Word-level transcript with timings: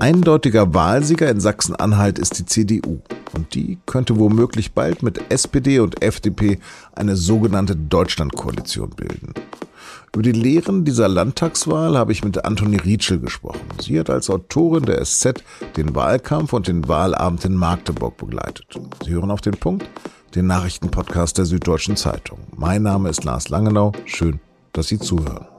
Eindeutiger 0.00 0.74
Wahlsieger 0.74 1.28
in 1.28 1.40
Sachsen-Anhalt 1.40 2.20
ist 2.20 2.38
die 2.38 2.46
CDU. 2.46 3.00
Und 3.34 3.54
die 3.54 3.78
könnte 3.84 4.16
womöglich 4.18 4.72
bald 4.72 5.02
mit 5.02 5.20
SPD 5.30 5.80
und 5.80 6.02
FDP 6.02 6.60
eine 6.94 7.16
sogenannte 7.16 7.74
Deutschlandkoalition 7.74 8.90
bilden. 8.90 9.34
Über 10.14 10.22
die 10.22 10.32
Lehren 10.32 10.84
dieser 10.84 11.08
Landtagswahl 11.08 11.98
habe 11.98 12.12
ich 12.12 12.24
mit 12.24 12.44
Antoni 12.44 12.76
Rietschel 12.76 13.18
gesprochen. 13.18 13.66
Sie 13.80 13.98
hat 13.98 14.08
als 14.08 14.30
Autorin 14.30 14.84
der 14.84 15.04
SZ 15.04 15.42
den 15.76 15.94
Wahlkampf 15.94 16.52
und 16.52 16.68
den 16.68 16.86
Wahlabend 16.86 17.44
in 17.44 17.54
Magdeburg 17.54 18.16
begleitet. 18.16 18.66
Sie 19.04 19.10
hören 19.10 19.32
auf 19.32 19.40
den 19.40 19.56
Punkt, 19.56 19.88
den 20.34 20.46
Nachrichtenpodcast 20.46 21.36
der 21.38 21.44
Süddeutschen 21.44 21.96
Zeitung. 21.96 22.38
Mein 22.56 22.82
Name 22.82 23.08
ist 23.08 23.24
Lars 23.24 23.48
Langenau. 23.48 23.92
Schön, 24.06 24.38
dass 24.72 24.86
Sie 24.86 24.98
zuhören. 24.98 25.57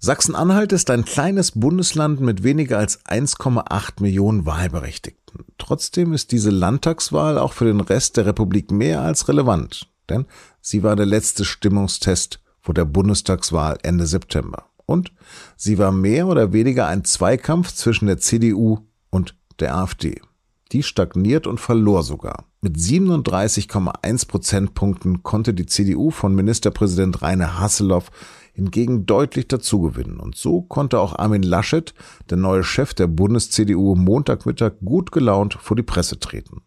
Sachsen-Anhalt 0.00 0.72
ist 0.72 0.90
ein 0.90 1.04
kleines 1.04 1.50
Bundesland 1.52 2.20
mit 2.20 2.44
weniger 2.44 2.78
als 2.78 3.04
1,8 3.06 4.00
Millionen 4.00 4.46
Wahlberechtigten. 4.46 5.44
Trotzdem 5.58 6.12
ist 6.12 6.30
diese 6.30 6.50
Landtagswahl 6.50 7.36
auch 7.36 7.52
für 7.52 7.64
den 7.64 7.80
Rest 7.80 8.16
der 8.16 8.24
Republik 8.24 8.70
mehr 8.70 9.00
als 9.02 9.26
relevant, 9.26 9.90
denn 10.08 10.26
sie 10.60 10.84
war 10.84 10.94
der 10.94 11.06
letzte 11.06 11.44
Stimmungstest 11.44 12.40
vor 12.60 12.74
der 12.74 12.84
Bundestagswahl 12.84 13.78
Ende 13.82 14.06
September. 14.06 14.66
Und 14.86 15.12
sie 15.56 15.78
war 15.78 15.90
mehr 15.90 16.28
oder 16.28 16.52
weniger 16.52 16.86
ein 16.86 17.04
Zweikampf 17.04 17.72
zwischen 17.72 18.06
der 18.06 18.18
CDU 18.18 18.78
und 19.10 19.34
der 19.58 19.76
AfD. 19.76 20.22
Die 20.70 20.84
stagniert 20.84 21.48
und 21.48 21.58
verlor 21.58 22.04
sogar. 22.04 22.44
Mit 22.60 22.76
37,1 22.76 24.28
Prozentpunkten 24.28 25.22
konnte 25.22 25.54
die 25.54 25.66
CDU 25.66 26.10
von 26.10 26.34
Ministerpräsident 26.34 27.20
Rainer 27.22 27.58
Hasselhoff 27.58 28.10
hingegen 28.58 29.06
deutlich 29.06 29.46
dazugewinnen. 29.46 30.18
Und 30.18 30.34
so 30.34 30.62
konnte 30.62 30.98
auch 30.98 31.16
Armin 31.16 31.44
Laschet, 31.44 31.94
der 32.28 32.38
neue 32.38 32.64
Chef 32.64 32.92
der 32.92 33.06
Bundes-CDU, 33.06 33.94
Montagmittag 33.94 34.72
gut 34.84 35.12
gelaunt 35.12 35.56
vor 35.60 35.76
die 35.76 35.84
Presse 35.84 36.18
treten. 36.18 36.62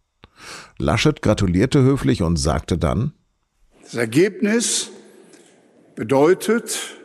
Laschet 0.78 1.22
gratulierte 1.22 1.84
höflich 1.84 2.23
und 2.23 2.38
sagte 2.38 2.78
dann, 2.78 3.12
Das 3.84 3.95
Ergebnis 3.95 4.89
bedeutet, 5.95 6.97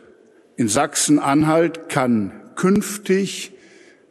in 0.55 0.69
Sachsen-Anhalt 0.69 1.89
kann 1.89 2.31
künftig 2.55 3.51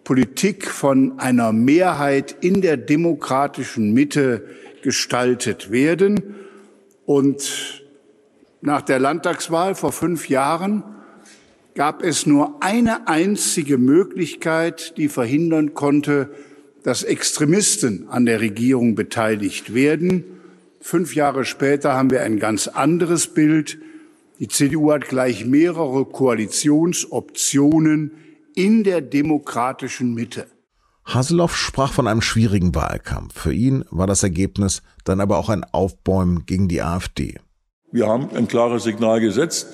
Politik 0.04 0.68
von 0.68 1.18
einer 1.18 1.52
Mehrheit 1.52 2.36
in 2.42 2.60
der 2.60 2.76
demokratischen 2.76 3.94
Mitte 3.94 4.44
gestaltet 4.82 5.70
werden. 5.70 6.34
Und 7.06 7.85
nach 8.60 8.82
der 8.82 8.98
Landtagswahl 8.98 9.74
vor 9.74 9.92
fünf 9.92 10.28
Jahren 10.28 10.82
gab 11.74 12.02
es 12.02 12.26
nur 12.26 12.62
eine 12.62 13.06
einzige 13.06 13.78
Möglichkeit, 13.78 14.94
die 14.96 15.08
verhindern 15.08 15.74
konnte, 15.74 16.30
dass 16.82 17.02
Extremisten 17.02 18.08
an 18.08 18.26
der 18.26 18.40
Regierung 18.40 18.94
beteiligt 18.94 19.74
werden. 19.74 20.24
Fünf 20.80 21.14
Jahre 21.14 21.44
später 21.44 21.92
haben 21.92 22.10
wir 22.10 22.22
ein 22.22 22.38
ganz 22.38 22.68
anderes 22.68 23.26
Bild. 23.26 23.78
Die 24.38 24.48
CDU 24.48 24.92
hat 24.92 25.08
gleich 25.08 25.44
mehrere 25.44 26.04
Koalitionsoptionen 26.04 28.12
in 28.54 28.84
der 28.84 29.00
demokratischen 29.00 30.14
Mitte. 30.14 30.46
Haseloff 31.04 31.56
sprach 31.56 31.92
von 31.92 32.06
einem 32.08 32.22
schwierigen 32.22 32.74
Wahlkampf. 32.74 33.38
Für 33.38 33.52
ihn 33.52 33.84
war 33.90 34.06
das 34.06 34.22
Ergebnis 34.22 34.82
dann 35.04 35.20
aber 35.20 35.38
auch 35.38 35.48
ein 35.48 35.64
Aufbäumen 35.64 36.46
gegen 36.46 36.68
die 36.68 36.82
AfD. 36.82 37.38
Wir 37.92 38.08
haben 38.08 38.30
ein 38.34 38.48
klares 38.48 38.82
Signal 38.82 39.20
gesetzt 39.20 39.68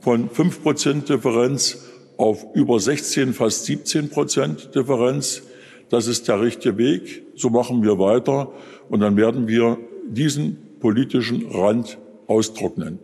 von 0.00 0.28
5 0.28 0.62
Prozent 0.62 1.08
Differenz 1.08 1.78
auf 2.16 2.44
über 2.54 2.80
16, 2.80 3.34
fast 3.34 3.66
17 3.66 4.10
Prozent 4.10 4.74
Differenz. 4.74 5.42
Das 5.88 6.08
ist 6.08 6.26
der 6.26 6.40
richtige 6.40 6.76
Weg. 6.76 7.22
So 7.36 7.48
machen 7.48 7.84
wir 7.84 8.00
weiter. 8.00 8.50
Und 8.88 9.00
dann 9.00 9.16
werden 9.16 9.46
wir 9.46 9.78
diesen 10.08 10.58
politischen 10.80 11.46
Rand 11.52 11.98
austrocknen. 12.26 12.98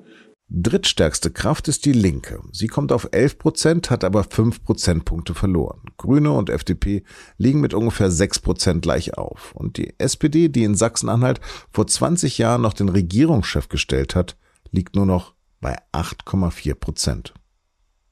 Drittstärkste 0.54 1.30
Kraft 1.30 1.66
ist 1.68 1.86
die 1.86 1.94
Linke. 1.94 2.42
Sie 2.52 2.66
kommt 2.66 2.92
auf 2.92 3.08
11 3.10 3.38
Prozent, 3.38 3.90
hat 3.90 4.04
aber 4.04 4.22
5 4.22 4.62
Prozentpunkte 4.62 5.32
verloren. 5.32 5.80
Grüne 5.96 6.30
und 6.32 6.50
FDP 6.50 7.04
liegen 7.38 7.62
mit 7.62 7.72
ungefähr 7.72 8.10
6 8.10 8.40
Prozent 8.40 8.82
gleich 8.82 9.16
auf. 9.16 9.52
Und 9.54 9.78
die 9.78 9.98
SPD, 9.98 10.50
die 10.50 10.64
in 10.64 10.74
Sachsen-Anhalt 10.74 11.40
vor 11.70 11.86
20 11.86 12.36
Jahren 12.36 12.60
noch 12.60 12.74
den 12.74 12.90
Regierungschef 12.90 13.70
gestellt 13.70 14.14
hat, 14.14 14.36
liegt 14.70 14.94
nur 14.94 15.06
noch 15.06 15.32
bei 15.62 15.78
8,4 15.92 16.74
Prozent. 16.74 17.32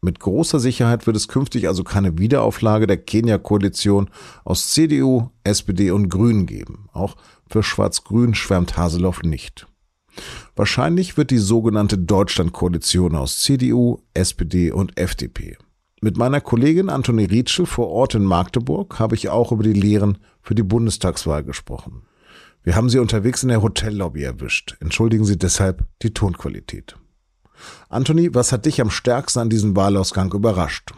Mit 0.00 0.18
großer 0.18 0.60
Sicherheit 0.60 1.06
wird 1.06 1.16
es 1.16 1.28
künftig 1.28 1.68
also 1.68 1.84
keine 1.84 2.16
Wiederauflage 2.16 2.86
der 2.86 2.96
Kenia-Koalition 2.96 4.08
aus 4.44 4.70
CDU, 4.70 5.28
SPD 5.44 5.90
und 5.90 6.08
Grünen 6.08 6.46
geben. 6.46 6.88
Auch 6.94 7.16
für 7.50 7.62
Schwarz-Grün 7.62 8.34
schwärmt 8.34 8.78
Haseloff 8.78 9.20
nicht. 9.24 9.66
Wahrscheinlich 10.56 11.16
wird 11.16 11.30
die 11.30 11.38
sogenannte 11.38 11.98
Deutschland-Koalition 11.98 13.16
aus 13.16 13.40
CDU, 13.40 13.98
SPD 14.14 14.70
und 14.70 14.98
FDP. 14.98 15.56
Mit 16.02 16.16
meiner 16.16 16.40
Kollegin 16.40 16.88
Antoni 16.88 17.24
Rietschel 17.24 17.66
vor 17.66 17.88
Ort 17.88 18.14
in 18.14 18.24
Magdeburg 18.24 18.98
habe 18.98 19.14
ich 19.14 19.28
auch 19.28 19.52
über 19.52 19.62
die 19.62 19.74
Lehren 19.74 20.18
für 20.40 20.54
die 20.54 20.62
Bundestagswahl 20.62 21.44
gesprochen. 21.44 22.02
Wir 22.62 22.74
haben 22.74 22.88
Sie 22.88 22.98
unterwegs 22.98 23.42
in 23.42 23.50
der 23.50 23.62
Hotellobby 23.62 24.22
erwischt. 24.22 24.76
Entschuldigen 24.80 25.24
Sie 25.24 25.38
deshalb 25.38 25.84
die 26.02 26.12
Tonqualität. 26.12 26.96
Antoni, 27.88 28.34
was 28.34 28.52
hat 28.52 28.66
dich 28.66 28.80
am 28.80 28.90
stärksten 28.90 29.40
an 29.40 29.50
diesem 29.50 29.76
Wahlausgang 29.76 30.32
überrascht? 30.32 30.92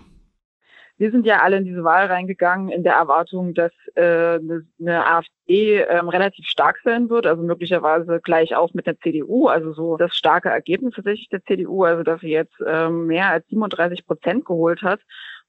Wir 0.99 1.11
sind 1.11 1.27
ja 1.27 1.41
alle 1.41 1.57
in 1.57 1.65
diese 1.65 1.85
Wahl 1.85 2.07
reingegangen 2.07 2.69
in 2.69 2.83
der 2.83 2.95
Erwartung, 2.95 3.55
dass 3.55 3.73
äh, 3.95 4.39
eine 4.81 5.07
AfD 5.07 5.81
ähm, 5.83 6.09
relativ 6.09 6.47
stark 6.47 6.81
sein 6.85 7.11
wird, 7.11 7.27
also 7.27 7.43
möglicherweise 7.43 8.21
gleich 8.23 8.55
auf 8.55 8.73
mit 8.75 8.87
der 8.87 8.99
CDU, 9.01 9.49
also 9.49 9.73
so 9.73 9.97
das 9.97 10.17
starke 10.17 10.49
Ergebnis 10.51 10.95
tatsächlich 10.95 11.29
der 11.29 11.45
CDU, 11.45 11.85
also 11.85 12.03
dass 12.03 12.21
sie 12.21 12.29
jetzt 12.31 12.55
ähm, 12.67 13.07
mehr 13.07 13.31
als 13.31 13.47
37 13.49 14.07
Prozent 14.07 14.45
geholt 14.45 14.83
hat. 14.83 15.01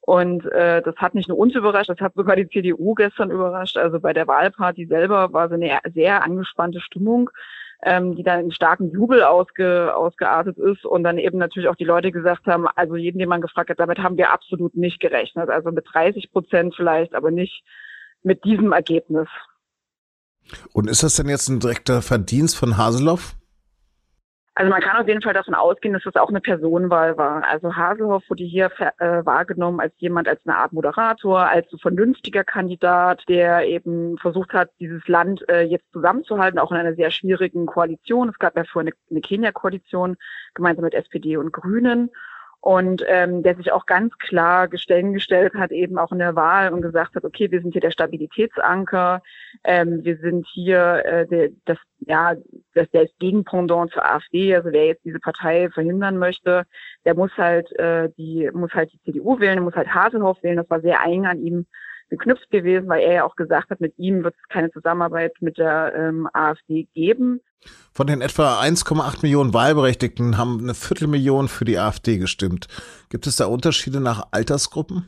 Und 0.05 0.45
äh, 0.51 0.81
das 0.81 0.95
hat 0.97 1.15
nicht 1.15 1.29
nur 1.29 1.37
uns 1.37 1.55
überrascht, 1.55 1.89
das 1.89 1.99
hat 2.01 2.13
sogar 2.15 2.35
die 2.35 2.49
CDU 2.49 2.93
gestern 2.93 3.31
überrascht. 3.31 3.77
Also 3.77 4.01
bei 4.01 4.11
der 4.11 4.27
Wahlparty 4.27 4.85
selber 4.85 5.31
war 5.31 5.47
so 5.47 5.55
eine 5.55 5.79
sehr 5.93 6.23
angespannte 6.23 6.81
Stimmung 6.81 7.29
ähm, 7.85 8.15
die 8.15 8.23
dann 8.23 8.39
in 8.45 8.51
starken 8.51 8.91
Jubel 8.91 9.23
ausge, 9.23 9.95
ausgeartet 9.95 10.57
ist 10.57 10.85
und 10.85 11.03
dann 11.03 11.17
eben 11.17 11.37
natürlich 11.37 11.69
auch 11.69 11.75
die 11.75 11.83
Leute 11.83 12.11
gesagt 12.11 12.45
haben, 12.45 12.67
also 12.75 12.95
jeden, 12.95 13.19
den 13.19 13.29
man 13.29 13.41
gefragt 13.41 13.69
hat, 13.69 13.79
damit 13.79 13.99
haben 13.99 14.17
wir 14.17 14.31
absolut 14.31 14.75
nicht 14.75 14.99
gerechnet. 14.99 15.49
Also 15.49 15.71
mit 15.71 15.85
30 15.91 16.31
Prozent 16.31 16.75
vielleicht, 16.75 17.13
aber 17.13 17.31
nicht 17.31 17.63
mit 18.21 18.43
diesem 18.45 18.71
Ergebnis. 18.71 19.27
Und 20.73 20.89
ist 20.89 21.03
das 21.03 21.15
denn 21.15 21.29
jetzt 21.29 21.49
ein 21.49 21.59
direkter 21.59 22.01
Verdienst 22.01 22.57
von 22.57 22.77
Haseloff? 22.77 23.35
Also 24.55 24.69
man 24.69 24.81
kann 24.81 25.01
auf 25.01 25.07
jeden 25.07 25.23
Fall 25.23 25.33
davon 25.33 25.55
ausgehen, 25.55 25.95
dass 25.95 26.03
das 26.03 26.15
auch 26.15 26.29
eine 26.29 26.39
Personenwahl 26.39 27.17
war. 27.17 27.43
Also 27.43 27.75
Haselhoff 27.75 28.23
wurde 28.29 28.43
hier 28.43 28.69
äh, 28.99 29.25
wahrgenommen 29.25 29.79
als 29.79 29.93
jemand, 29.97 30.27
als 30.27 30.41
eine 30.45 30.55
Art 30.55 30.73
Moderator, 30.73 31.39
als 31.39 31.71
ein 31.73 31.79
vernünftiger 31.79 32.43
Kandidat, 32.43 33.23
der 33.27 33.65
eben 33.65 34.15
versucht 34.19 34.53
hat, 34.53 34.69
dieses 34.79 35.07
Land 35.07 35.43
äh, 35.49 35.61
jetzt 35.63 35.91
zusammenzuhalten, 35.91 36.59
auch 36.59 36.71
in 36.71 36.77
einer 36.77 36.93
sehr 36.93 37.09
schwierigen 37.09 37.65
Koalition. 37.65 38.29
Es 38.29 38.37
gab 38.37 38.55
ja 38.55 38.63
vorher 38.63 38.91
eine, 38.91 38.95
eine 39.09 39.21
Kenia-Koalition 39.21 40.17
gemeinsam 40.53 40.85
mit 40.85 40.93
SPD 40.93 41.35
und 41.37 41.51
Grünen 41.51 42.11
und 42.63 43.03
ähm, 43.09 43.43
der 43.43 43.57
sich 43.57 43.73
auch 43.73 43.85
ganz 43.85 44.17
klar 44.19 44.69
Stellen 44.75 45.11
gestellt 45.11 45.53
hat, 45.53 45.71
eben 45.73 45.97
auch 45.97 46.13
in 46.13 46.19
der 46.19 46.37
Wahl 46.37 46.71
und 46.71 46.81
gesagt 46.81 47.13
hat, 47.13 47.25
okay, 47.25 47.51
wir 47.51 47.61
sind 47.61 47.73
hier 47.73 47.81
der 47.81 47.91
Stabilitätsanker, 47.91 49.21
ähm, 49.65 50.05
wir 50.05 50.15
sind 50.15 50.47
hier 50.53 51.03
äh, 51.03 51.27
der, 51.27 51.49
das, 51.65 51.77
ja, 51.99 52.35
das, 52.73 52.89
der 52.91 53.09
Gegenpendant 53.19 53.91
zur 53.91 54.09
AfD, 54.09 54.55
also 54.55 54.71
wer 54.71 54.85
jetzt 54.85 55.03
diese 55.03 55.19
Partei 55.19 55.69
verhindern 55.71 56.17
möchte, 56.17 56.63
der 57.03 57.15
muss 57.15 57.31
halt 57.35 57.69
äh, 57.77 58.09
die 58.17 58.49
muss 58.53 58.71
halt 58.71 58.93
die 58.93 59.01
CDU 59.01 59.41
wählen, 59.41 59.55
der 59.55 59.63
muss 59.63 59.75
halt 59.75 59.93
Haselhoff 59.93 60.41
wählen, 60.41 60.55
das 60.55 60.69
war 60.69 60.79
sehr 60.79 61.03
eng 61.03 61.25
an 61.25 61.41
ihm 61.41 61.65
geknüpft 62.17 62.49
gewesen, 62.51 62.87
weil 62.87 63.01
er 63.01 63.13
ja 63.13 63.23
auch 63.23 63.35
gesagt 63.35 63.69
hat, 63.69 63.81
mit 63.81 63.97
ihm 63.97 64.23
wird 64.23 64.35
es 64.35 64.49
keine 64.49 64.71
Zusammenarbeit 64.71 65.33
mit 65.41 65.57
der 65.57 65.93
ähm, 65.95 66.27
AfD 66.33 66.87
geben. 66.93 67.41
Von 67.93 68.07
den 68.07 68.21
etwa 68.21 68.59
1,8 68.59 69.21
Millionen 69.21 69.53
Wahlberechtigten 69.53 70.37
haben 70.37 70.59
eine 70.61 70.73
Viertelmillion 70.73 71.47
für 71.47 71.65
die 71.65 71.77
AfD 71.77 72.17
gestimmt. 72.17 72.67
Gibt 73.09 73.27
es 73.27 73.37
da 73.37 73.45
Unterschiede 73.45 73.99
nach 73.99 74.27
Altersgruppen? 74.31 75.07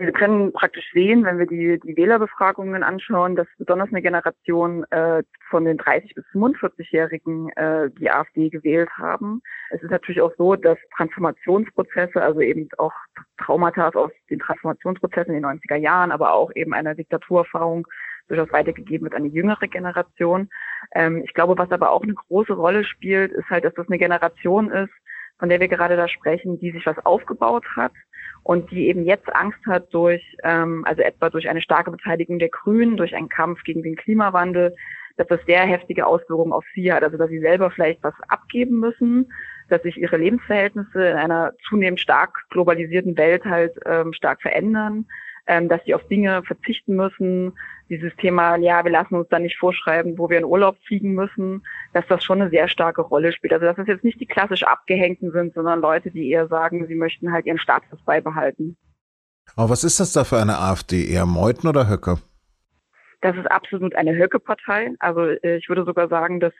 Wir 0.00 0.12
können 0.12 0.50
praktisch 0.54 0.90
sehen, 0.94 1.24
wenn 1.24 1.38
wir 1.38 1.44
die, 1.44 1.78
die 1.78 1.94
Wählerbefragungen 1.94 2.82
anschauen, 2.82 3.36
dass 3.36 3.46
besonders 3.58 3.90
eine 3.90 4.00
Generation 4.00 4.84
äh, 4.84 5.22
von 5.50 5.66
den 5.66 5.76
30 5.76 6.14
bis 6.14 6.24
45-Jährigen 6.32 7.50
äh, 7.50 7.90
die 7.90 8.10
AfD 8.10 8.48
gewählt 8.48 8.88
haben. 8.96 9.42
Es 9.68 9.82
ist 9.82 9.90
natürlich 9.90 10.22
auch 10.22 10.32
so, 10.38 10.56
dass 10.56 10.78
Transformationsprozesse, 10.96 12.22
also 12.22 12.40
eben 12.40 12.66
auch 12.78 12.94
Traumata 13.36 13.90
aus 13.90 14.10
den 14.30 14.38
Transformationsprozessen 14.38 15.34
in 15.34 15.42
den 15.42 15.60
90er 15.60 15.76
Jahren, 15.76 16.12
aber 16.12 16.32
auch 16.32 16.50
eben 16.54 16.72
einer 16.72 16.94
Diktaturerfahrung 16.94 17.86
durchaus 18.28 18.50
weitergegeben 18.52 19.04
wird 19.04 19.14
an 19.14 19.24
die 19.24 19.36
jüngere 19.36 19.68
Generation. 19.68 20.48
Ähm, 20.94 21.22
ich 21.26 21.34
glaube, 21.34 21.58
was 21.58 21.70
aber 21.72 21.90
auch 21.90 22.04
eine 22.04 22.14
große 22.14 22.54
Rolle 22.54 22.84
spielt, 22.84 23.32
ist 23.32 23.50
halt, 23.50 23.64
dass 23.64 23.74
das 23.74 23.86
eine 23.88 23.98
Generation 23.98 24.70
ist, 24.70 24.94
von 25.38 25.50
der 25.50 25.60
wir 25.60 25.68
gerade 25.68 25.96
da 25.96 26.08
sprechen, 26.08 26.58
die 26.58 26.70
sich 26.70 26.86
was 26.86 26.98
aufgebaut 27.04 27.66
hat 27.76 27.92
und 28.42 28.70
die 28.70 28.88
eben 28.88 29.04
jetzt 29.04 29.34
Angst 29.34 29.58
hat 29.66 29.92
durch, 29.92 30.22
ähm, 30.42 30.84
also 30.86 31.02
etwa 31.02 31.30
durch 31.30 31.48
eine 31.48 31.60
starke 31.60 31.90
Beteiligung 31.90 32.38
der 32.38 32.48
Grünen, 32.48 32.96
durch 32.96 33.14
einen 33.14 33.28
Kampf 33.28 33.62
gegen 33.64 33.82
den 33.82 33.96
Klimawandel, 33.96 34.74
dass 35.16 35.28
das 35.28 35.40
sehr 35.46 35.62
heftige 35.62 36.06
Auswirkungen 36.06 36.52
auf 36.52 36.64
sie 36.74 36.92
hat. 36.92 37.02
Also 37.02 37.16
dass 37.16 37.28
sie 37.28 37.40
selber 37.40 37.70
vielleicht 37.70 38.02
was 38.02 38.14
abgeben 38.28 38.80
müssen, 38.80 39.30
dass 39.68 39.82
sich 39.82 39.96
ihre 39.98 40.16
Lebensverhältnisse 40.16 41.08
in 41.08 41.16
einer 41.16 41.52
zunehmend 41.68 42.00
stark 42.00 42.46
globalisierten 42.50 43.16
Welt 43.16 43.44
halt 43.44 43.74
ähm, 43.86 44.12
stark 44.12 44.40
verändern, 44.42 45.06
ähm, 45.46 45.68
dass 45.68 45.84
sie 45.84 45.94
auf 45.94 46.06
Dinge 46.08 46.42
verzichten 46.42 46.96
müssen. 46.96 47.52
Dieses 47.88 48.14
Thema, 48.16 48.56
ja, 48.56 48.84
wir 48.84 48.92
lassen 48.92 49.16
uns 49.16 49.28
da 49.28 49.38
nicht 49.38 49.58
vorschreiben, 49.58 50.16
wo 50.16 50.30
wir 50.30 50.38
in 50.38 50.44
Urlaub 50.44 50.76
fliegen 50.86 51.14
müssen, 51.14 51.62
dass 51.92 52.06
das 52.08 52.22
schon 52.22 52.40
eine 52.40 52.50
sehr 52.50 52.68
starke 52.68 53.02
Rolle 53.02 53.32
spielt. 53.32 53.52
Also 53.52 53.66
dass 53.66 53.76
das 53.76 53.86
jetzt 53.86 54.04
nicht 54.04 54.20
die 54.20 54.26
klassisch 54.26 54.62
Abgehängten 54.62 55.32
sind, 55.32 55.54
sondern 55.54 55.80
Leute, 55.80 56.10
die 56.10 56.30
eher 56.30 56.48
sagen, 56.48 56.86
sie 56.86 56.94
möchten 56.94 57.32
halt 57.32 57.46
ihren 57.46 57.58
Status 57.58 58.00
beibehalten. 58.04 58.76
Aber 59.56 59.70
was 59.70 59.84
ist 59.84 59.98
das 60.00 60.12
da 60.12 60.24
für 60.24 60.38
eine 60.38 60.58
AfD? 60.58 61.06
Eher 61.06 61.26
Meuthen 61.26 61.68
oder 61.68 61.88
Höcke? 61.88 62.18
Das 63.20 63.36
ist 63.36 63.50
absolut 63.50 63.94
eine 63.96 64.16
Höcke-Partei. 64.16 64.92
Also 64.98 65.22
äh, 65.22 65.56
ich 65.56 65.68
würde 65.68 65.84
sogar 65.84 66.08
sagen, 66.08 66.40
dass 66.40 66.54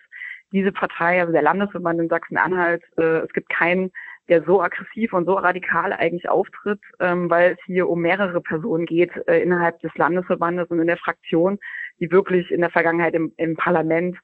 diese 0.52 0.72
Partei, 0.72 1.20
also 1.20 1.32
der 1.32 1.42
Landesverband 1.42 2.00
in 2.00 2.08
Sachsen-Anhalt, 2.08 2.82
äh, 2.98 3.20
es 3.20 3.32
gibt 3.32 3.48
keinen 3.48 3.92
der 4.30 4.44
so 4.44 4.62
aggressiv 4.62 5.12
und 5.12 5.26
so 5.26 5.34
radikal 5.34 5.92
eigentlich 5.92 6.28
auftritt, 6.28 6.80
ähm, 7.00 7.28
weil 7.28 7.52
es 7.52 7.58
hier 7.66 7.88
um 7.88 8.00
mehrere 8.00 8.40
Personen 8.40 8.86
geht 8.86 9.10
äh, 9.26 9.42
innerhalb 9.42 9.80
des 9.80 9.90
Landesverbandes 9.96 10.68
und 10.68 10.78
in 10.78 10.86
der 10.86 10.96
Fraktion, 10.96 11.58
die 11.98 12.10
wirklich 12.12 12.50
in 12.52 12.60
der 12.60 12.70
Vergangenheit 12.70 13.14
im, 13.14 13.32
im 13.36 13.56
Parlament 13.56 14.16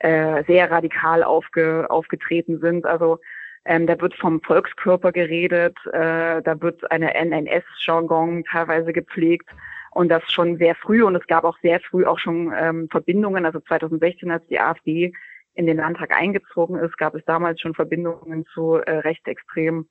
äh, 0.00 0.44
sehr 0.44 0.70
radikal 0.70 1.22
aufge, 1.22 1.86
aufgetreten 1.90 2.60
sind. 2.60 2.86
Also 2.86 3.18
ähm, 3.64 3.86
da 3.86 4.00
wird 4.00 4.14
vom 4.14 4.40
Volkskörper 4.42 5.12
geredet, 5.12 5.76
äh, 5.92 6.42
da 6.42 6.60
wird 6.60 6.90
eine 6.90 7.14
NNS-Jargon 7.14 8.44
teilweise 8.44 8.92
gepflegt 8.92 9.48
und 9.92 10.08
das 10.08 10.22
schon 10.32 10.56
sehr 10.58 10.74
früh 10.74 11.02
und 11.02 11.16
es 11.16 11.26
gab 11.26 11.44
auch 11.44 11.58
sehr 11.60 11.80
früh 11.80 12.06
auch 12.06 12.18
schon 12.18 12.52
ähm, 12.56 12.88
Verbindungen. 12.90 13.44
Also 13.44 13.60
2016, 13.60 14.30
als 14.30 14.46
die 14.46 14.60
AfD 14.60 15.12
in 15.54 15.66
den 15.66 15.78
Landtag 15.78 16.12
eingezogen 16.12 16.76
ist, 16.76 16.96
gab 16.98 17.14
es 17.14 17.24
damals 17.24 17.60
schon 17.60 17.74
Verbindungen 17.74 18.46
zu 18.54 18.76
äh, 18.76 18.98
rechtsextremen 18.98 19.88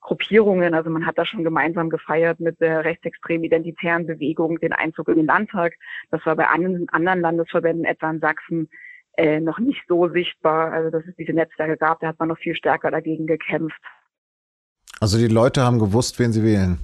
Gruppierungen. 0.00 0.74
Also 0.74 0.90
man 0.90 1.04
hat 1.04 1.18
da 1.18 1.24
schon 1.24 1.42
gemeinsam 1.44 1.90
gefeiert 1.90 2.38
mit 2.40 2.60
der 2.60 2.84
rechtsextremen 2.84 3.44
identitären 3.44 4.06
Bewegung 4.06 4.58
den 4.60 4.72
Einzug 4.72 5.08
in 5.08 5.16
den 5.16 5.26
Landtag. 5.26 5.74
Das 6.10 6.24
war 6.24 6.36
bei 6.36 6.46
anderen, 6.46 6.88
anderen 6.90 7.20
Landesverbänden, 7.20 7.84
etwa 7.84 8.10
in 8.10 8.20
Sachsen, 8.20 8.70
äh, 9.18 9.40
noch 9.40 9.58
nicht 9.58 9.82
so 9.88 10.08
sichtbar. 10.08 10.72
Also 10.72 10.90
dass 10.90 11.04
es 11.04 11.14
diese 11.16 11.32
Netzwerke 11.32 11.76
gab, 11.76 12.00
da 12.00 12.08
hat 12.08 12.18
man 12.18 12.28
noch 12.28 12.38
viel 12.38 12.54
stärker 12.54 12.90
dagegen 12.90 13.26
gekämpft. 13.26 13.80
Also 15.00 15.18
die 15.18 15.26
Leute 15.26 15.62
haben 15.62 15.78
gewusst, 15.78 16.18
wen 16.18 16.32
sie 16.32 16.42
wählen. 16.42 16.78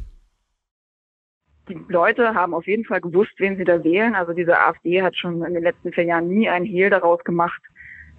Die 1.69 1.81
Leute 1.88 2.34
haben 2.34 2.52
auf 2.52 2.66
jeden 2.66 2.84
Fall 2.84 3.00
gewusst, 3.00 3.32
wen 3.38 3.56
sie 3.56 3.64
da 3.64 3.82
wählen. 3.82 4.14
Also 4.14 4.32
diese 4.32 4.58
AfD 4.58 5.00
hat 5.00 5.16
schon 5.16 5.44
in 5.44 5.54
den 5.54 5.62
letzten 5.62 5.92
vier 5.92 6.04
Jahren 6.04 6.28
nie 6.28 6.48
einen 6.48 6.66
Hehl 6.66 6.90
daraus 6.90 7.22
gemacht, 7.25 7.62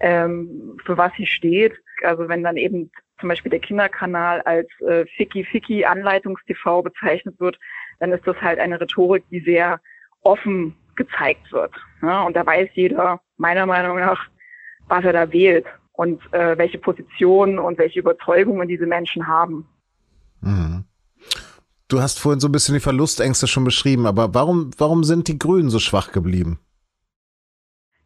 ähm, 0.00 0.78
für 0.84 0.96
was 0.96 1.12
sie 1.16 1.26
steht. 1.26 1.74
Also 2.02 2.28
wenn 2.28 2.42
dann 2.42 2.56
eben 2.56 2.90
zum 3.20 3.28
Beispiel 3.28 3.50
der 3.50 3.60
Kinderkanal 3.60 4.40
als 4.42 4.68
äh, 4.80 5.04
Ficky 5.16 5.44
Ficky 5.44 5.84
Anleitungs-TV 5.84 6.82
bezeichnet 6.82 7.38
wird, 7.38 7.58
dann 8.00 8.12
ist 8.12 8.26
das 8.26 8.36
halt 8.40 8.58
eine 8.58 8.80
Rhetorik, 8.80 9.24
die 9.30 9.40
sehr 9.40 9.80
offen 10.22 10.74
gezeigt 10.96 11.52
wird. 11.52 11.72
Ja? 12.02 12.22
Und 12.24 12.34
da 12.34 12.44
weiß 12.44 12.70
jeder, 12.74 13.20
meiner 13.36 13.66
Meinung 13.66 13.98
nach, 13.98 14.20
was 14.88 15.04
er 15.04 15.12
da 15.12 15.32
wählt 15.32 15.66
und 15.92 16.20
äh, 16.32 16.56
welche 16.58 16.78
Positionen 16.78 17.58
und 17.58 17.78
welche 17.78 18.00
Überzeugungen 18.00 18.68
diese 18.68 18.86
Menschen 18.86 19.26
haben. 19.26 19.66
Mhm. 20.40 20.84
Du 21.88 22.00
hast 22.00 22.18
vorhin 22.18 22.40
so 22.40 22.48
ein 22.48 22.52
bisschen 22.52 22.74
die 22.74 22.80
Verlustängste 22.80 23.46
schon 23.46 23.64
beschrieben, 23.64 24.06
aber 24.06 24.34
warum, 24.34 24.70
warum 24.76 25.04
sind 25.04 25.28
die 25.28 25.38
Grünen 25.38 25.70
so 25.70 25.78
schwach 25.78 26.10
geblieben? 26.12 26.58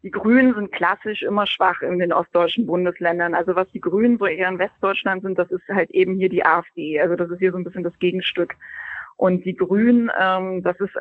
Die 0.03 0.11
Grünen 0.11 0.55
sind 0.55 0.71
klassisch 0.71 1.21
immer 1.21 1.45
schwach 1.45 1.81
in 1.81 1.99
den 1.99 2.11
ostdeutschen 2.11 2.65
Bundesländern. 2.65 3.35
Also 3.35 3.55
was 3.55 3.67
die 3.71 3.81
Grünen 3.81 4.17
so 4.17 4.25
eher 4.25 4.49
in 4.49 4.57
Westdeutschland 4.57 5.21
sind, 5.21 5.37
das 5.37 5.51
ist 5.51 5.67
halt 5.67 5.91
eben 5.91 6.17
hier 6.17 6.29
die 6.29 6.43
AfD. 6.43 6.99
Also 6.99 7.15
das 7.15 7.29
ist 7.29 7.39
hier 7.39 7.51
so 7.51 7.57
ein 7.57 7.63
bisschen 7.63 7.83
das 7.83 7.97
Gegenstück. 7.99 8.55
Und 9.21 9.45
die 9.45 9.55
Grünen, 9.55 10.09
ähm, 10.19 10.63
das 10.63 10.79
ist, 10.79 10.97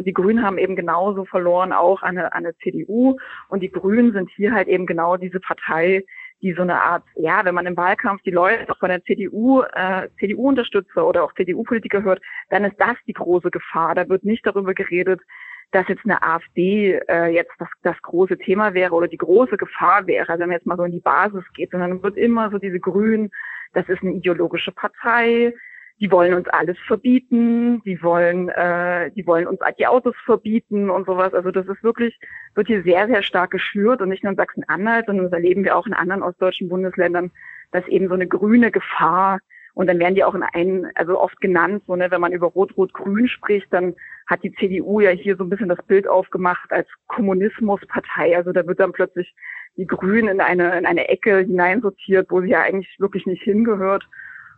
die 0.00 0.12
Grünen 0.12 0.44
haben 0.44 0.58
eben 0.58 0.76
genauso 0.76 1.24
verloren 1.24 1.72
auch 1.72 2.02
an 2.02 2.18
eine, 2.18 2.34
an 2.34 2.44
eine 2.44 2.54
CDU. 2.58 3.16
Und 3.48 3.60
die 3.60 3.70
Grünen 3.70 4.12
sind 4.12 4.28
hier 4.36 4.52
halt 4.52 4.68
eben 4.68 4.84
genau 4.84 5.16
diese 5.16 5.40
Partei, 5.40 6.04
die 6.42 6.52
so 6.52 6.60
eine 6.60 6.82
Art, 6.82 7.04
ja, 7.16 7.42
wenn 7.42 7.54
man 7.54 7.64
im 7.64 7.74
Wahlkampf 7.74 8.20
die 8.20 8.32
Leute 8.32 8.66
von 8.78 8.90
der 8.90 9.02
CDU, 9.04 9.62
äh, 9.62 10.10
CDU-Unterstützer 10.20 11.08
oder 11.08 11.24
auch 11.24 11.32
CDU-Politiker 11.36 12.02
hört, 12.02 12.20
dann 12.50 12.66
ist 12.66 12.76
das 12.78 12.96
die 13.06 13.14
große 13.14 13.50
Gefahr. 13.50 13.94
Da 13.94 14.10
wird 14.10 14.24
nicht 14.24 14.44
darüber 14.44 14.74
geredet, 14.74 15.22
dass 15.70 15.88
jetzt 15.88 16.04
eine 16.04 16.22
AfD 16.22 17.00
äh, 17.08 17.28
jetzt 17.28 17.54
das, 17.58 17.70
das 17.82 17.96
große 18.02 18.36
Thema 18.36 18.74
wäre 18.74 18.92
oder 18.92 19.08
die 19.08 19.16
große 19.16 19.56
Gefahr 19.56 20.06
wäre, 20.06 20.28
also 20.28 20.42
wenn 20.42 20.50
man 20.50 20.58
jetzt 20.58 20.66
mal 20.66 20.76
so 20.76 20.84
in 20.84 20.92
die 20.92 21.00
Basis 21.00 21.44
geht, 21.54 21.70
sondern 21.70 22.02
wird 22.02 22.18
immer 22.18 22.50
so 22.50 22.58
diese 22.58 22.78
Grünen, 22.78 23.30
das 23.72 23.88
ist 23.88 24.02
eine 24.02 24.12
ideologische 24.12 24.70
Partei, 24.70 25.54
die 26.00 26.10
wollen 26.10 26.34
uns 26.34 26.48
alles 26.48 26.76
verbieten, 26.86 27.82
die 27.84 28.02
wollen, 28.02 28.48
äh, 28.48 29.10
die 29.12 29.26
wollen 29.26 29.46
uns 29.46 29.60
die 29.78 29.86
Autos 29.86 30.14
verbieten 30.24 30.90
und 30.90 31.06
sowas. 31.06 31.32
Also 31.34 31.50
das 31.50 31.66
ist 31.66 31.82
wirklich, 31.82 32.18
wird 32.54 32.66
hier 32.66 32.82
sehr, 32.82 33.06
sehr 33.06 33.22
stark 33.22 33.52
geschürt 33.52 34.02
und 34.02 34.08
nicht 34.08 34.24
nur 34.24 34.32
in 34.32 34.36
Sachsen-Anhalt, 34.36 35.06
sondern 35.06 35.26
das 35.26 35.32
erleben 35.32 35.64
wir 35.64 35.76
auch 35.76 35.86
in 35.86 35.94
anderen 35.94 36.22
ostdeutschen 36.22 36.68
Bundesländern, 36.68 37.30
dass 37.70 37.86
eben 37.86 38.08
so 38.08 38.14
eine 38.14 38.26
grüne 38.26 38.70
Gefahr 38.70 39.38
und 39.74 39.88
dann 39.88 39.98
werden 39.98 40.14
die 40.14 40.22
auch 40.22 40.36
in 40.36 40.44
einen, 40.44 40.90
also 40.94 41.20
oft 41.20 41.40
genannt, 41.40 41.82
so, 41.86 41.96
ne, 41.96 42.10
wenn 42.10 42.20
man 42.20 42.32
über 42.32 42.46
Rot-Rot-Grün 42.46 43.28
spricht, 43.28 43.72
dann 43.72 43.94
hat 44.26 44.42
die 44.44 44.52
CDU 44.52 45.00
ja 45.00 45.10
hier 45.10 45.36
so 45.36 45.42
ein 45.42 45.50
bisschen 45.50 45.68
das 45.68 45.82
Bild 45.86 46.06
aufgemacht 46.06 46.70
als 46.70 46.88
Kommunismuspartei. 47.08 48.36
Also 48.36 48.52
da 48.52 48.64
wird 48.66 48.78
dann 48.78 48.92
plötzlich 48.92 49.34
die 49.76 49.86
Grünen 49.86 50.28
in 50.28 50.40
eine, 50.40 50.78
in 50.78 50.86
eine 50.86 51.08
Ecke 51.08 51.38
hineinsortiert, 51.38 52.30
wo 52.30 52.40
sie 52.40 52.50
ja 52.50 52.62
eigentlich 52.62 52.94
wirklich 53.00 53.26
nicht 53.26 53.42
hingehört. 53.42 54.08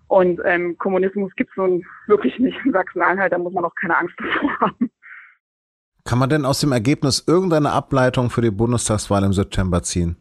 Und 0.08 0.40
ähm, 0.44 0.76
Kommunismus 0.78 1.32
gibt 1.36 1.50
es 1.50 1.56
nun 1.56 1.84
wirklich 2.06 2.38
nicht 2.38 2.58
in 2.64 2.72
Sachsen-Anhalt, 2.72 3.32
da 3.32 3.38
muss 3.38 3.52
man 3.52 3.64
auch 3.64 3.74
keine 3.80 3.96
Angst 3.96 4.14
davor 4.18 4.60
haben. 4.60 4.90
Kann 6.04 6.18
man 6.20 6.30
denn 6.30 6.44
aus 6.44 6.60
dem 6.60 6.70
Ergebnis 6.70 7.24
irgendeine 7.26 7.72
Ableitung 7.72 8.30
für 8.30 8.40
die 8.40 8.52
Bundestagswahl 8.52 9.24
im 9.24 9.32
September 9.32 9.82
ziehen? 9.82 10.16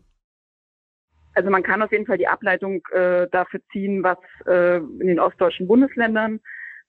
Also 1.35 1.49
man 1.49 1.63
kann 1.63 1.83
auf 1.83 1.91
jeden 1.91 2.07
Fall 2.07 2.17
die 2.17 2.27
Ableitung 2.27 2.81
äh, 2.91 3.27
dafür 3.31 3.59
ziehen, 3.71 4.03
was 4.03 4.17
äh, 4.47 4.77
in 4.77 5.07
den 5.07 5.19
ostdeutschen 5.19 5.67
Bundesländern 5.67 6.39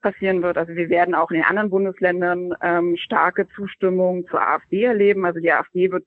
passieren 0.01 0.43
wird. 0.43 0.57
Also 0.57 0.75
wir 0.75 0.89
werden 0.89 1.15
auch 1.15 1.31
in 1.31 1.39
den 1.39 1.45
anderen 1.45 1.69
Bundesländern 1.69 2.55
ähm, 2.63 2.97
starke 2.97 3.49
Zustimmung 3.49 4.27
zur 4.29 4.41
AfD 4.41 4.85
erleben. 4.85 5.27
Also 5.27 5.41
die 5.41 5.53
AfD 5.53 5.91
wird 5.91 6.07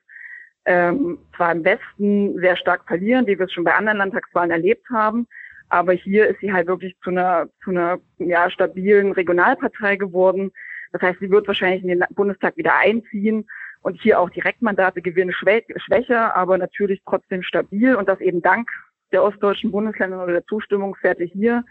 ähm, 0.66 1.20
zwar 1.36 1.52
im 1.52 1.66
Westen 1.66 2.40
sehr 2.40 2.56
stark 2.56 2.88
verlieren, 2.88 3.28
wie 3.28 3.38
wir 3.38 3.46
es 3.46 3.52
schon 3.52 3.66
bei 3.66 3.74
anderen 3.74 3.98
Landtagswahlen 3.98 4.52
erlebt 4.52 4.86
haben, 4.90 5.28
aber 5.70 5.94
hier 5.94 6.28
ist 6.28 6.40
sie 6.42 6.52
halt 6.52 6.68
wirklich 6.68 6.96
zu 7.04 7.12
einer, 7.12 7.48
zu 7.64 7.72
einer 7.72 8.00
ja, 8.18 8.50
stabilen 8.50 9.12
Regionalpartei 9.12 9.96
geworden. 9.96 10.52
Das 10.92 11.02
heißt, 11.02 11.20
sie 11.20 11.30
wird 11.30 11.48
wahrscheinlich 11.48 11.84
in 11.84 11.90
den 11.90 12.04
Bundestag 12.12 12.58
wieder 12.58 12.76
einziehen 12.76 13.48
und 13.82 14.02
hier 14.02 14.20
auch 14.20 14.30
Direktmandate 14.30 15.02
gewinnen, 15.02 15.32
schwächer, 15.32 16.36
aber 16.36 16.58
natürlich 16.58 17.02
trotzdem 17.06 17.44
stabil 17.44 17.96
und 17.96 18.10
das 18.10 18.20
eben 18.20 18.42
dank 18.42 18.68
der 19.12 19.24
ostdeutschen 19.24 19.72
Bundesländer 19.72 20.24
oder 20.24 20.34
der 20.34 20.46
Zustimmungswerte 20.46 21.24
hier. 21.24 21.64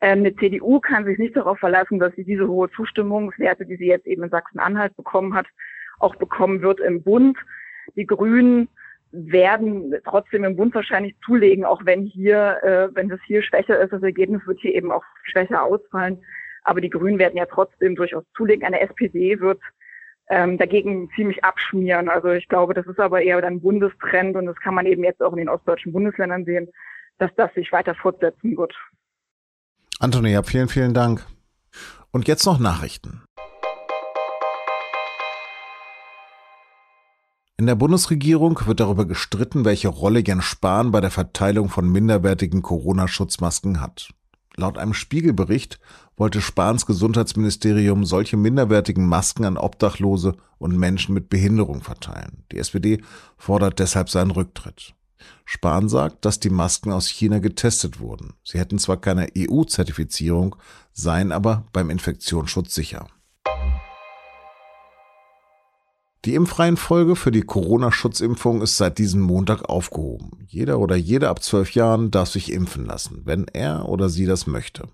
Ähm, 0.00 0.20
eine 0.20 0.34
CDU 0.34 0.80
kann 0.80 1.04
sich 1.04 1.18
nicht 1.18 1.36
darauf 1.36 1.58
verlassen, 1.58 1.98
dass 1.98 2.14
sie 2.14 2.24
diese 2.24 2.48
hohe 2.48 2.70
Zustimmungswerte, 2.70 3.66
die 3.66 3.76
sie 3.76 3.86
jetzt 3.86 4.06
eben 4.06 4.24
in 4.24 4.30
Sachsen-Anhalt 4.30 4.96
bekommen 4.96 5.34
hat, 5.34 5.46
auch 5.98 6.16
bekommen 6.16 6.62
wird 6.62 6.80
im 6.80 7.02
Bund. 7.02 7.38
Die 7.96 8.06
Grünen 8.06 8.68
werden 9.12 9.94
trotzdem 10.04 10.44
im 10.44 10.56
Bund 10.56 10.74
wahrscheinlich 10.74 11.14
zulegen, 11.24 11.64
auch 11.64 11.84
wenn 11.84 12.04
hier, 12.04 12.58
äh, 12.62 12.94
wenn 12.94 13.10
es 13.10 13.20
hier 13.26 13.42
schwächer 13.42 13.78
ist, 13.78 13.92
das 13.92 14.02
Ergebnis 14.02 14.40
wird 14.46 14.60
hier 14.60 14.74
eben 14.74 14.90
auch 14.90 15.04
schwächer 15.24 15.62
ausfallen. 15.62 16.22
Aber 16.64 16.80
die 16.80 16.90
Grünen 16.90 17.18
werden 17.18 17.36
ja 17.36 17.46
trotzdem 17.46 17.94
durchaus 17.94 18.24
zulegen. 18.36 18.64
Eine 18.64 18.80
SPD 18.80 19.40
wird 19.40 19.60
ähm, 20.28 20.56
dagegen 20.56 21.10
ziemlich 21.14 21.44
abschmieren. 21.44 22.08
Also 22.08 22.30
ich 22.30 22.48
glaube, 22.48 22.72
das 22.74 22.86
ist 22.86 23.00
aber 23.00 23.22
eher 23.22 23.42
ein 23.44 23.60
Bundestrend 23.60 24.36
und 24.36 24.46
das 24.46 24.56
kann 24.56 24.74
man 24.74 24.86
eben 24.86 25.04
jetzt 25.04 25.22
auch 25.22 25.32
in 25.32 25.38
den 25.38 25.48
ostdeutschen 25.48 25.92
Bundesländern 25.92 26.44
sehen, 26.44 26.68
dass 27.18 27.30
das 27.36 27.52
sich 27.54 27.70
weiter 27.72 27.94
fortsetzen 27.94 28.56
wird. 28.56 28.74
Antonia, 29.98 30.42
vielen, 30.42 30.68
vielen 30.68 30.94
Dank. 30.94 31.26
Und 32.12 32.28
jetzt 32.28 32.46
noch 32.46 32.58
Nachrichten. 32.58 33.22
In 37.62 37.66
der 37.66 37.76
Bundesregierung 37.76 38.58
wird 38.66 38.80
darüber 38.80 39.06
gestritten, 39.06 39.64
welche 39.64 39.86
Rolle 39.86 40.24
Jens 40.26 40.42
Spahn 40.42 40.90
bei 40.90 41.00
der 41.00 41.12
Verteilung 41.12 41.68
von 41.68 41.88
minderwertigen 41.88 42.60
Corona-Schutzmasken 42.60 43.80
hat. 43.80 44.12
Laut 44.56 44.78
einem 44.78 44.94
Spiegelbericht 44.94 45.78
wollte 46.16 46.40
Spahns 46.40 46.86
Gesundheitsministerium 46.86 48.04
solche 48.04 48.36
minderwertigen 48.36 49.06
Masken 49.06 49.44
an 49.44 49.56
Obdachlose 49.56 50.34
und 50.58 50.76
Menschen 50.76 51.14
mit 51.14 51.28
Behinderung 51.28 51.82
verteilen. 51.82 52.42
Die 52.50 52.58
SPD 52.58 53.00
fordert 53.36 53.78
deshalb 53.78 54.10
seinen 54.10 54.32
Rücktritt. 54.32 54.94
Spahn 55.44 55.88
sagt, 55.88 56.24
dass 56.24 56.40
die 56.40 56.50
Masken 56.50 56.90
aus 56.90 57.06
China 57.06 57.38
getestet 57.38 58.00
wurden. 58.00 58.32
Sie 58.42 58.58
hätten 58.58 58.80
zwar 58.80 59.00
keine 59.00 59.28
EU-Zertifizierung, 59.38 60.56
seien 60.92 61.30
aber 61.30 61.66
beim 61.72 61.90
Infektionsschutz 61.90 62.74
sicher. 62.74 63.06
Die 66.24 66.34
Impfreihenfolge 66.34 67.16
für 67.16 67.32
die 67.32 67.42
Corona-Schutzimpfung 67.42 68.62
ist 68.62 68.76
seit 68.76 68.98
diesem 68.98 69.22
Montag 69.22 69.68
aufgehoben. 69.68 70.38
Jeder 70.46 70.78
oder 70.78 70.94
jede 70.94 71.28
ab 71.28 71.42
zwölf 71.42 71.72
Jahren 71.72 72.12
darf 72.12 72.28
sich 72.28 72.52
impfen 72.52 72.86
lassen, 72.86 73.22
wenn 73.24 73.46
er 73.48 73.88
oder 73.88 74.08
sie 74.08 74.26
das 74.26 74.46
möchte. 74.46 74.88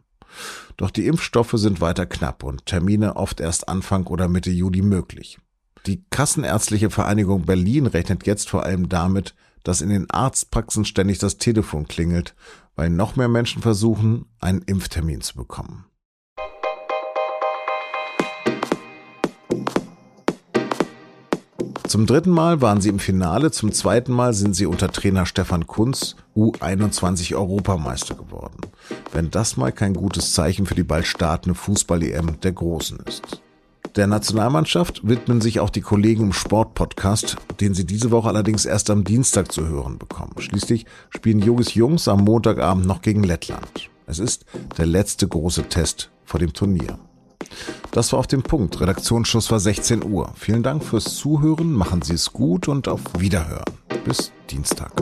Doch 0.78 0.90
die 0.90 1.06
Impfstoffe 1.06 1.52
sind 1.54 1.82
weiter 1.82 2.06
knapp 2.06 2.44
und 2.44 2.64
Termine 2.64 3.16
oft 3.16 3.40
erst 3.40 3.68
Anfang 3.68 4.06
oder 4.06 4.28
Mitte 4.28 4.50
Juli 4.50 4.80
möglich. 4.80 5.38
Die 5.86 6.02
Kassenärztliche 6.10 6.88
Vereinigung 6.88 7.44
Berlin 7.44 7.86
rechnet 7.86 8.26
jetzt 8.26 8.48
vor 8.48 8.62
allem 8.62 8.88
damit, 8.88 9.34
dass 9.64 9.82
in 9.82 9.90
den 9.90 10.08
Arztpraxen 10.10 10.86
ständig 10.86 11.18
das 11.18 11.36
Telefon 11.36 11.88
klingelt, 11.88 12.34
weil 12.74 12.88
noch 12.88 13.16
mehr 13.16 13.28
Menschen 13.28 13.60
versuchen, 13.60 14.26
einen 14.40 14.62
Impftermin 14.62 15.20
zu 15.20 15.36
bekommen. 15.36 15.87
Zum 21.88 22.04
dritten 22.04 22.30
Mal 22.30 22.60
waren 22.60 22.82
sie 22.82 22.90
im 22.90 22.98
Finale, 22.98 23.50
zum 23.50 23.72
zweiten 23.72 24.12
Mal 24.12 24.34
sind 24.34 24.54
sie 24.54 24.66
unter 24.66 24.92
Trainer 24.92 25.24
Stefan 25.24 25.66
Kunz 25.66 26.16
U21 26.36 27.34
Europameister 27.34 28.14
geworden. 28.14 28.60
Wenn 29.12 29.30
das 29.30 29.56
mal 29.56 29.72
kein 29.72 29.94
gutes 29.94 30.34
Zeichen 30.34 30.66
für 30.66 30.74
die 30.74 30.82
bald 30.82 31.06
startende 31.06 31.54
Fußball-EM 31.54 32.40
der 32.40 32.52
Großen 32.52 32.98
ist. 33.06 33.40
Der 33.96 34.06
Nationalmannschaft 34.06 35.08
widmen 35.08 35.40
sich 35.40 35.60
auch 35.60 35.70
die 35.70 35.80
Kollegen 35.80 36.24
im 36.24 36.32
Sportpodcast, 36.34 37.36
den 37.58 37.72
sie 37.72 37.86
diese 37.86 38.10
Woche 38.10 38.28
allerdings 38.28 38.66
erst 38.66 38.90
am 38.90 39.04
Dienstag 39.04 39.50
zu 39.50 39.66
hören 39.66 39.96
bekommen. 39.96 40.34
Schließlich 40.36 40.84
spielen 41.08 41.40
Jogis 41.40 41.72
Jungs 41.72 42.06
am 42.06 42.22
Montagabend 42.22 42.84
noch 42.84 43.00
gegen 43.00 43.22
Lettland. 43.22 43.88
Es 44.06 44.18
ist 44.18 44.44
der 44.76 44.84
letzte 44.84 45.26
große 45.26 45.70
Test 45.70 46.10
vor 46.26 46.38
dem 46.38 46.52
Turnier. 46.52 46.98
Das 47.90 48.12
war 48.12 48.18
auf 48.18 48.26
dem 48.26 48.42
Punkt. 48.42 48.80
Redaktionsschluss 48.80 49.50
war 49.50 49.60
16 49.60 50.04
Uhr. 50.04 50.32
Vielen 50.36 50.62
Dank 50.62 50.84
fürs 50.84 51.16
Zuhören, 51.16 51.72
machen 51.72 52.02
Sie 52.02 52.14
es 52.14 52.32
gut 52.32 52.68
und 52.68 52.88
auf 52.88 53.00
Wiederhören. 53.18 53.64
Bis 54.04 54.32
Dienstag. 54.50 54.92